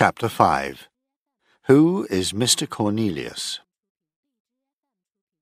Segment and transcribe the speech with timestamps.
[0.00, 0.88] Chapter 5
[1.64, 2.70] Who is Mr.
[2.70, 3.58] Cornelius?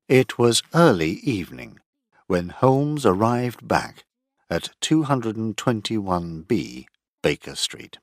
[0.09, 1.81] It was early evening
[2.27, 4.07] when Holmes arrived back
[4.49, 6.87] at 221B
[7.23, 7.99] Baker Street.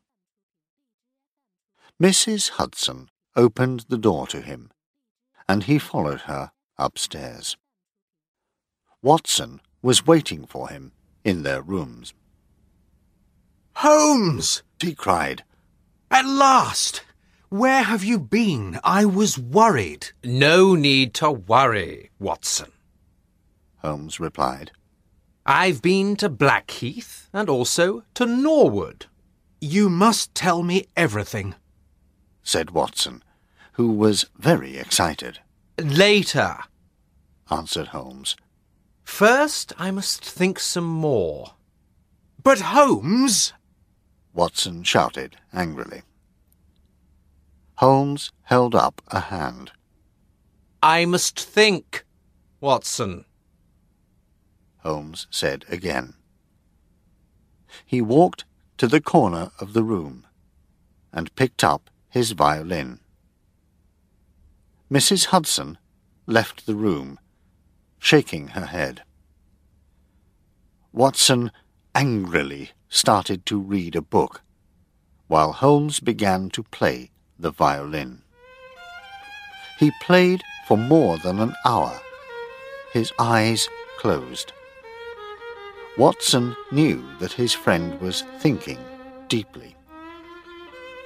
[2.00, 2.50] Mrs.
[2.50, 4.70] Hudson opened the door to him,
[5.50, 7.58] and he followed her upstairs.
[9.02, 10.92] Watson was waiting for him
[11.24, 12.14] in their rooms.
[13.78, 14.62] Holmes!
[14.80, 15.44] He cried,
[16.14, 17.02] At last!
[17.50, 18.80] Where have you been?
[18.84, 20.10] I was worried.
[20.24, 22.72] No need to worry, Watson.
[23.80, 24.70] Holmes replied.
[25.44, 29.08] I've been to Blackheath and also to Norwood.
[29.60, 31.56] You must tell me everything.
[32.44, 33.24] said Watson,
[33.72, 35.40] who was very excited.
[35.80, 36.60] Later.
[37.50, 38.36] answered Holmes.
[39.04, 41.56] First, I must think some more.
[42.44, 43.54] But Holmes!
[44.34, 46.02] Watson shouted angrily.
[47.76, 49.72] Holmes held up a hand.
[50.82, 52.04] I must think,
[52.60, 53.26] Watson.
[54.80, 56.16] Holmes said again.
[57.86, 58.46] He walked
[58.78, 60.26] to the corner of the room
[61.12, 63.00] and picked up his violin.
[64.92, 65.26] Mrs.
[65.26, 65.78] Hudson
[66.26, 67.20] left the room,
[68.00, 69.04] shaking her head.
[70.92, 71.52] Watson
[71.96, 74.44] angrily started to read a book,
[75.28, 78.22] while Holmes began to play the violin.
[79.80, 82.00] He played for more than an hour,
[82.94, 84.54] his eyes closed.
[85.98, 88.78] Watson knew that his friend was thinking
[89.28, 89.76] deeply.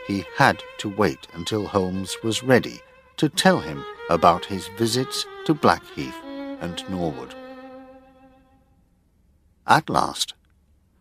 [0.07, 2.81] He had to wait until Holmes was ready
[3.15, 6.21] to tell him about his visits to Blackheath
[6.59, 7.33] and Norwood.
[9.65, 10.33] At last,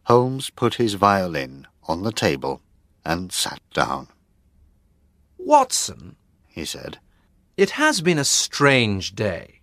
[0.07, 2.62] Holmes put his violin on the table
[3.05, 4.07] and sat down.
[5.37, 6.15] Watson,
[6.47, 6.99] He said,
[7.57, 9.62] it has been a strange day.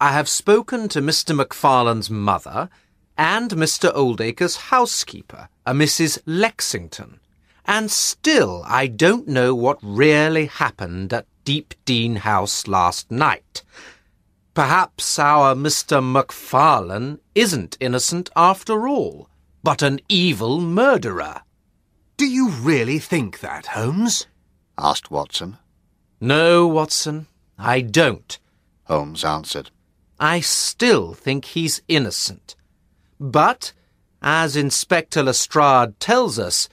[0.00, 1.34] I have spoken to Mr.
[1.34, 2.70] MacFarlane's mother
[3.18, 3.92] and Mr.
[3.92, 6.20] Oldacre's housekeeper, a Mrs.
[6.26, 7.18] Lexington,
[7.64, 13.64] and still I don't know what really happened at Deep Dene House last night.
[14.54, 16.00] Perhaps our Mr.
[16.00, 19.28] MacFarlane isn't innocent after all,
[19.62, 21.42] but an evil murderer.
[22.16, 24.26] Do you really think that, Holmes?
[24.78, 25.58] asked Watson.
[26.20, 27.26] No, Watson,
[27.58, 28.38] I don't.
[28.84, 29.70] Holmes answered.
[30.18, 32.54] I still think he's innocent.
[33.18, 33.72] But,
[34.20, 36.68] as Inspector Lestrade tells us,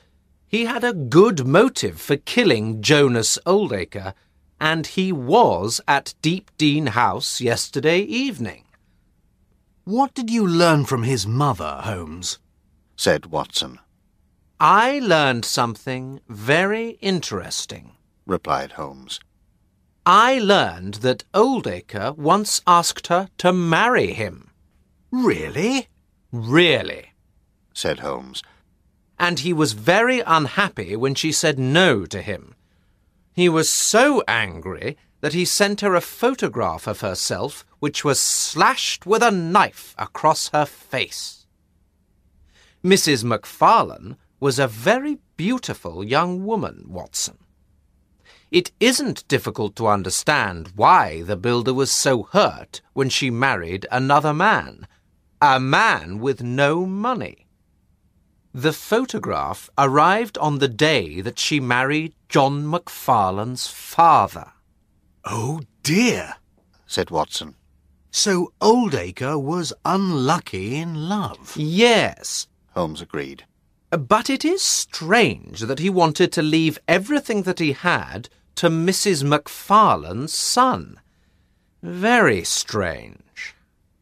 [0.48, 4.14] he had a good motive for killing Jonas Oldacre,
[4.60, 8.66] and he was at Deep Dene House yesterday evening.
[9.84, 12.40] What did you learn from his mother, Holmes?
[13.00, 13.80] Said Watson,
[14.60, 17.96] I learned something very interesting.
[18.26, 19.22] replied Holmes.
[20.06, 24.52] I learned that Oldacre once asked her to marry him.
[25.12, 25.88] Really?
[26.34, 27.14] Really.
[27.74, 28.44] said Holmes.
[29.18, 32.54] and he was very unhappy when she said no to him.
[33.32, 39.06] He was so angry that he sent her a photograph of herself which was slashed
[39.06, 41.39] with a knife across her face.
[42.84, 43.24] Mrs.
[43.24, 47.38] MacFarlane was a very beautiful young woman, Watson.
[48.52, 54.34] It isn't difficult to understand why the builder was so hurt when she married another
[54.34, 54.88] man,
[55.42, 57.48] a man with no money.
[58.54, 64.54] The photograph arrived on the day that she married John MacFarlane's father.
[65.26, 66.36] Oh dear.
[66.88, 67.56] said Watson.
[68.10, 71.54] So Oldacre was unlucky in love.
[71.56, 72.48] Yes,
[72.80, 73.44] Holmes agreed.
[73.90, 79.22] but it is strange that he wanted to leave everything that he had to Mrs.
[79.22, 80.98] MacFarlane's son.
[81.84, 83.54] Very strange.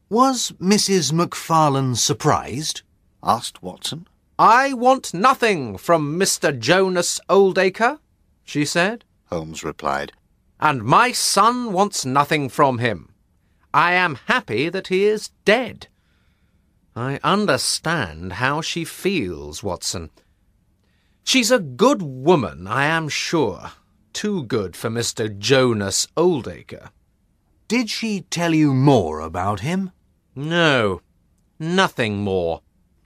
[0.09, 1.11] Was Mrs.
[1.11, 2.83] MacFarlane surprised?
[3.23, 4.07] asked Watson.
[4.37, 6.55] I want nothing from Mr.
[6.57, 7.97] Jonas Oldacre,
[8.43, 10.11] she said, Holmes replied.
[10.59, 13.09] and my son wants nothing from him.
[13.73, 15.87] I am happy that he is dead.
[16.97, 20.09] I understand how she feels, Watson.
[21.23, 23.73] She's a good woman, I am sure.
[24.13, 25.37] Too good for Mr.
[25.37, 26.89] Jonas Oldacre.
[27.67, 29.91] Did she tell you more about him?
[30.33, 31.01] No,
[31.59, 32.61] nothing more.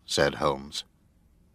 [0.05, 0.85] said Holmes.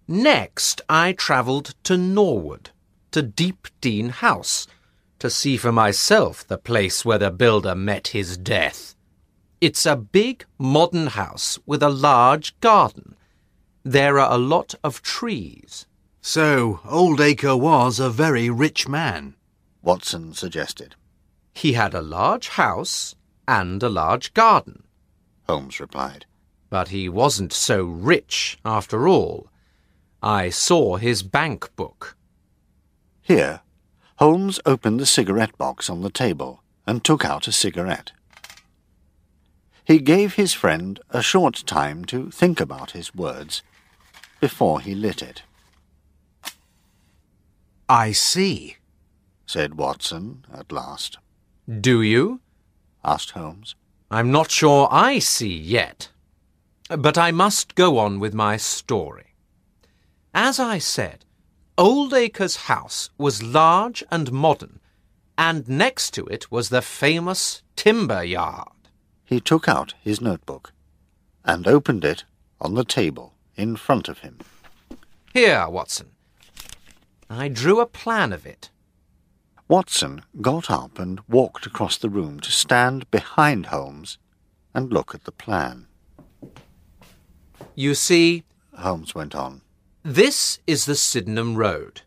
[0.07, 2.69] Next, I travelled to Norwood,
[3.13, 4.67] to Deep Dene House,
[5.21, 8.96] to see for myself the place where the builder met his death.
[9.61, 13.17] It's a big modern house with a large garden.
[13.83, 15.87] There are a lot of trees.
[16.21, 19.35] So, Oldacre was a very rich man.
[19.83, 20.95] Watson suggested.
[21.55, 23.15] He had a large house
[23.49, 24.83] and a large garden,
[25.49, 26.27] Holmes replied.
[26.69, 29.49] but he wasn't so rich after all.
[30.23, 32.17] I saw his bank book.
[33.23, 33.61] Here,
[34.17, 38.13] Holmes opened the cigarette box on the table and took out a cigarette.
[39.87, 43.63] He gave his friend a short time to think about his words
[44.41, 45.43] before he lit it,
[47.89, 48.77] I see.
[49.47, 51.19] said Watson at last.
[51.69, 52.41] Do you?
[53.05, 53.77] asked Holmes.
[54.11, 56.09] I'm not sure I see yet.
[56.89, 59.35] But I must go on with my story.
[60.35, 61.25] As I said,
[61.79, 64.81] Oldacre's house was large and modern,
[65.39, 68.69] and next to it was the famous timber yard.
[69.27, 70.73] He took out his notebook
[71.45, 72.25] and opened it
[72.61, 74.39] on the table in front of him.
[75.35, 76.13] Here, Watson.
[77.29, 78.71] I drew a plan of it.
[79.69, 84.17] Watson got up and walked across the room to stand behind Holmes
[84.73, 85.89] and look at the plan.
[87.75, 88.45] You see,
[88.79, 89.63] Holmes went on.
[90.05, 92.03] this is the Sydenham Road.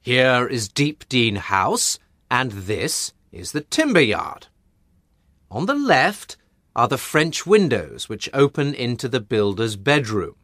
[0.00, 4.48] Here is Deep Dene House, and this is the timber yard.
[5.52, 6.38] On the left
[6.74, 10.34] are the French windows which open into the builder's bedroom.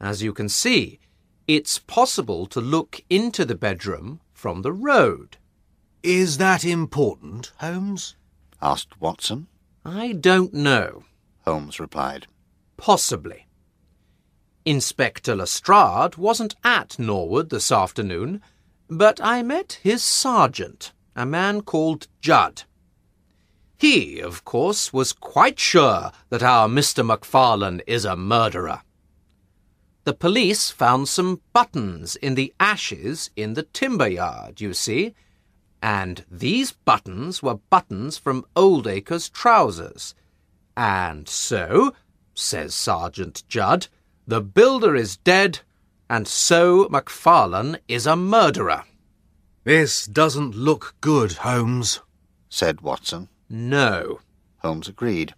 [0.00, 0.98] As you can see,
[1.46, 5.36] it's possible to look into the bedroom from the road.
[6.02, 8.16] Is that important, Holmes?
[8.60, 9.46] asked Watson.
[9.84, 11.04] I don't know.
[11.44, 12.26] Holmes replied.
[12.76, 13.46] Possibly.
[14.64, 18.42] Inspector Lestrade wasn't at Norwood this afternoon,
[18.88, 22.64] but I met his sergeant, a man called Judd.
[23.78, 27.04] He, of course, was quite sure that our Mr.
[27.04, 28.82] MacFarlane is a murderer.
[30.04, 35.14] The police found some buttons in the ashes in the timber yard, you see,
[35.82, 40.14] and these buttons were buttons from Oldacre's trousers.
[40.76, 41.94] And so,
[42.34, 43.88] says Sergeant Judd,
[44.26, 45.60] the builder is dead,
[46.08, 48.84] and so MacFarlane is a murderer.
[49.64, 52.00] This doesn't look good, Holmes.
[52.48, 53.28] said Watson.
[53.48, 54.20] No.
[54.58, 55.34] Holmes agreed.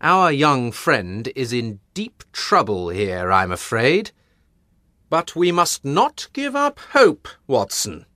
[0.00, 4.10] Our young friend is in deep trouble here, I'm afraid.
[5.08, 8.06] But we must not give up hope, Watson.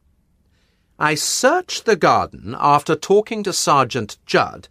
[0.98, 4.68] I searched the garden after talking to Sergeant Judd,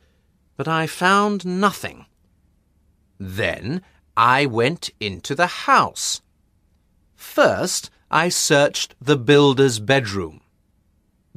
[0.57, 2.05] but I found nothing.
[3.19, 3.81] Then
[4.15, 6.21] I went into the house.
[7.15, 10.41] First, I searched the builder's bedroom.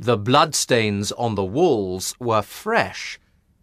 [0.02, 3.20] The bloodstains on the walls were fresh,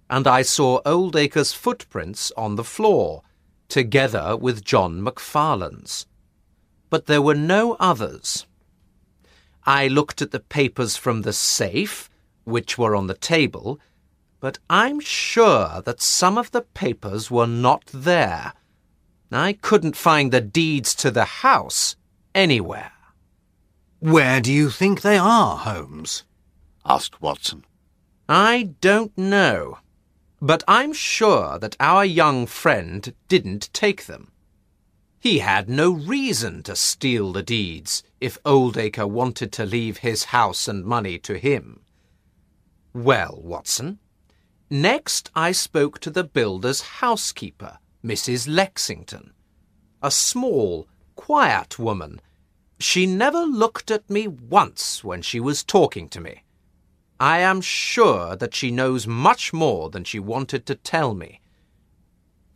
[0.07, 3.23] and I saw Oldacre's footprints on the floor,
[3.69, 6.05] together with John MacFarlane's.
[6.91, 8.45] But there were no others.
[9.65, 12.07] I looked at the papers from the safe,
[12.43, 13.79] which were on the table,
[14.39, 18.53] but I'm sure that some of the papers were not there.
[19.31, 21.95] I couldn't find the deeds to the house
[22.35, 22.91] anywhere.
[23.99, 26.23] Where do you think they are, Holmes?
[26.87, 27.65] Asked Watson.
[28.29, 29.79] I don't know,
[30.41, 34.31] but I'm sure that our young friend didn't take them.
[35.19, 40.67] He had no reason to steal the deeds if Oldacre wanted to leave his house
[40.67, 41.81] and money to him.
[42.93, 43.99] Well, Watson,
[44.69, 48.47] next I spoke to the builder's housekeeper, Mrs.
[48.47, 49.33] Lexington,
[50.01, 52.21] a small, quiet woman.
[52.79, 56.43] She never looked at me once when she was talking to me.
[57.19, 61.41] I am sure that she knows much more than she wanted to tell me.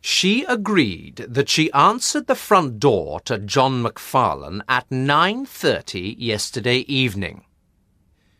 [0.00, 7.44] She agreed that she answered the front door to John MacFarlane at 9:30 yesterday evening.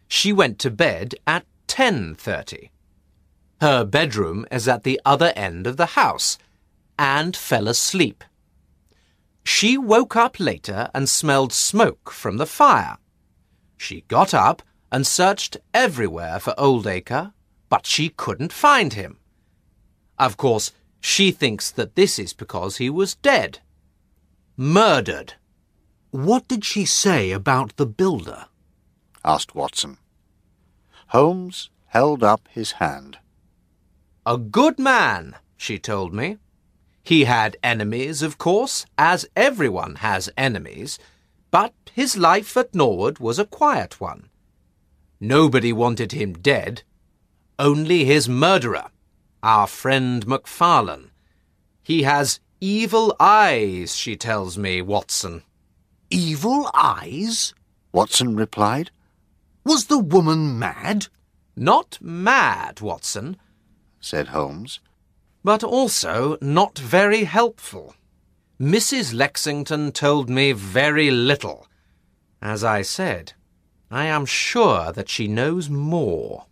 [0.09, 2.71] She went to bed at 10:30.
[3.61, 6.37] Her bedroom is at the other end of the house
[6.99, 8.25] and fell asleep.
[9.45, 12.99] She woke up later and smelled smoke from the fire.
[13.76, 17.32] She got up and searched everywhere for Oldacre,
[17.70, 19.16] but she couldn't find him.
[20.18, 20.70] Of course,
[21.00, 23.61] she thinks that this is because he was dead.
[24.56, 25.34] Murdered.
[26.11, 28.46] What did she say about the builder?
[29.25, 29.96] asked Watson.
[31.08, 33.18] Holmes held up his hand.
[34.26, 36.37] A good man, she told me.
[37.02, 40.99] He had enemies, of course, as everyone has enemies,
[41.50, 44.28] but his life at Norwood was a quiet one.
[45.25, 46.83] Nobody wanted him dead.
[47.57, 48.91] Only his murderer,
[49.41, 51.12] our friend MacFarlane.
[51.81, 55.45] He has evil eyes, she tells me, Watson.
[56.11, 57.55] evil eyes?
[57.93, 58.91] Watson replied.
[59.64, 61.07] Was the woman mad?
[61.55, 63.37] Not mad, Watson,
[64.00, 64.81] said Holmes,
[65.45, 67.95] but also not very helpful.
[68.61, 69.14] Mrs.
[69.14, 71.69] Lexington told me very little.
[72.41, 73.35] As I said,
[73.92, 76.46] I am sure that she knows more.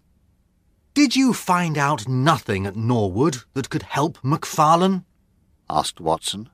[0.92, 5.06] Did you find out nothing at Norwood that could help Macfarlane?
[5.70, 6.50] asked Watson.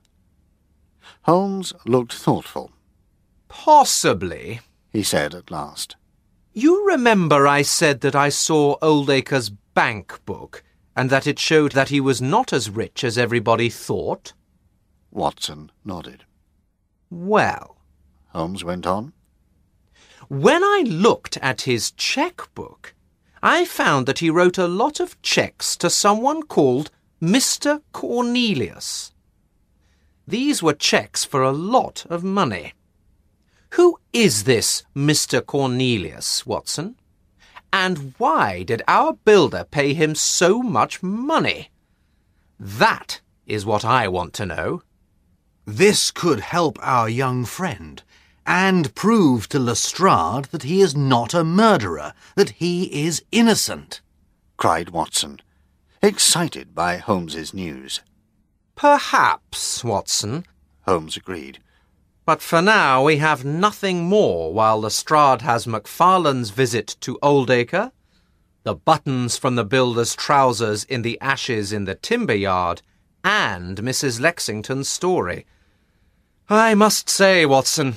[1.23, 2.71] Holmes looked thoughtful.
[3.49, 5.97] Possibly, he said at last.
[6.53, 10.63] You remember I said that I saw Oldacre's bank book
[10.95, 14.31] and that it showed that he was not as rich as everybody thought?
[15.11, 16.23] Watson nodded.
[17.09, 17.75] Well,
[18.29, 19.11] Holmes went on,
[20.27, 22.93] when I looked at his cheque-book,
[23.41, 26.91] I found that he wrote a lot of cheques to someone called
[27.21, 27.81] Mr.
[27.93, 29.13] Cornelius.
[30.27, 32.73] These were cheques for a lot of money.
[33.71, 35.45] Who is this Mr.
[35.45, 36.95] Cornelius, Watson?
[37.71, 41.69] And why did our builder pay him so much money?
[42.59, 44.81] That is what I want to know.
[45.65, 48.01] This could help our young friend
[48.47, 53.99] and prove to Lestrade that he is not a murderer, that he is innocent,
[54.55, 55.41] cried Watson,
[56.01, 57.99] excited by Holmes's news.
[58.77, 60.45] Perhaps, Watson,
[60.87, 61.59] Holmes agreed.
[62.25, 67.91] But for now we have nothing more while Lestrade has Macfarlane's visit to Oldacre,
[68.63, 72.81] the buttons from the builder's trousers in the ashes in the timber yard,
[73.25, 74.21] and Mrs.
[74.21, 75.45] Lexington's story.
[76.49, 77.95] I must say, Watson,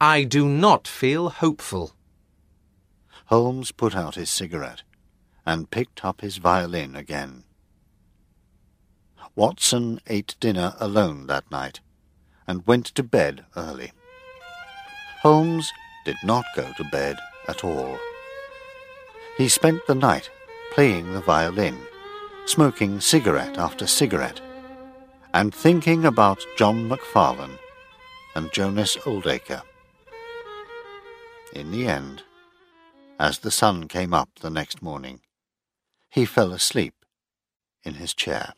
[0.00, 1.92] I do not feel hopeful.
[3.26, 4.82] Holmes put out his cigarette
[5.46, 7.44] and picked up his violin again.
[9.36, 11.80] Watson ate dinner alone that night
[12.46, 13.92] and went to bed early.
[15.22, 15.72] Holmes
[16.04, 17.16] did not go to bed
[17.48, 17.98] at all.
[19.38, 20.30] He spent the night
[20.72, 21.78] playing the violin,
[22.46, 24.40] smoking cigarette after cigarette,
[25.32, 27.58] and thinking about John Macfarlane
[28.34, 29.62] and Jonas Oldacre.
[31.54, 32.24] In the end,
[33.20, 35.20] as the sun came up the next morning,
[36.10, 36.94] he fell asleep
[37.84, 38.54] in his chair.